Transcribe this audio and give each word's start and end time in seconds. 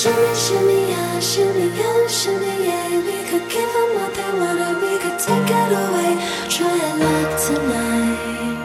Shimmy, 0.00 0.34
shimmy, 0.34 0.88
yeah, 0.88 1.20
shimmy, 1.20 1.68
yeah, 1.76 2.06
shimmy, 2.06 2.64
yeah. 2.64 2.88
We 3.04 3.22
could 3.28 3.46
give 3.50 3.70
them 3.76 3.88
what 3.96 4.14
they 4.14 4.32
wanted, 4.40 4.80
we 4.80 4.96
could 4.96 5.18
take 5.18 5.50
it 5.60 5.72
away. 5.76 6.16
Try 6.48 6.72
it 6.88 6.96
luck 7.04 7.30
tonight. 7.46 8.64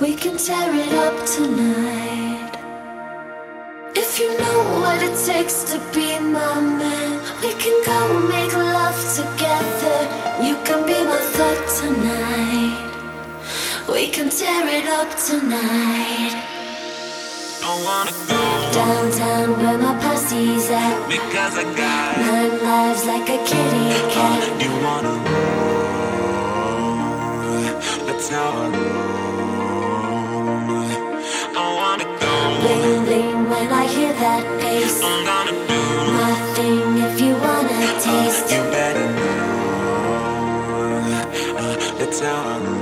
We 0.00 0.16
can 0.16 0.36
tear 0.38 0.74
it 0.74 0.92
up 0.94 1.14
tonight. 1.26 2.58
If 3.94 4.18
you 4.18 4.36
know 4.36 4.80
what 4.80 5.00
it 5.00 5.16
takes 5.24 5.62
to 5.70 5.78
be 5.94 6.18
my 6.18 6.60
man, 6.60 7.20
we 7.40 7.54
can 7.62 7.78
go 7.86 8.26
make 8.26 8.52
love 8.52 8.98
together. 9.14 9.98
You 10.42 10.56
can 10.64 10.84
be 10.84 10.98
my 11.04 11.22
thought 11.36 11.68
tonight. 11.78 12.90
We 13.88 14.08
can 14.08 14.28
tear 14.28 14.66
it 14.66 14.88
up 14.88 15.16
tonight. 15.16 16.51
Don't 17.62 17.82
wanna 17.84 18.12
go 18.28 18.40
Downtown 18.78 19.48
where 19.62 19.78
my 19.78 19.94
posse's 20.02 20.68
at. 20.70 20.96
because 21.08 21.54
I 21.62 21.64
got 21.82 22.10
Nine 22.18 22.54
lives 22.68 23.02
like 23.12 23.28
a 23.36 23.38
kitty 23.48 23.86
cat. 24.14 24.40
you 24.62 24.70
wanna 24.86 25.14
roll. 25.26 26.42
That's 28.06 28.28
how 28.34 28.50
I 28.64 28.66
roll. 28.76 30.10
I 31.62 31.64
wanna 31.80 32.06
go. 32.22 32.34
Bling 32.62 33.00
bling 33.06 33.38
when 33.50 33.68
I 33.82 33.84
hear 33.94 34.12
that 34.24 34.42
bass. 34.60 34.94
I'm 35.04 35.20
gonna 35.30 35.54
do 35.70 35.80
My 36.18 36.32
thing 36.56 36.88
if 37.06 37.14
you 37.24 37.32
wanna 37.46 37.80
taste. 38.06 38.46
you 38.54 38.62
better 38.76 39.06
know. 39.18 39.50
Uh, 41.62 41.74
that's 41.98 42.20
how 42.20 42.40
I 42.54 42.56
roll. 42.64 42.81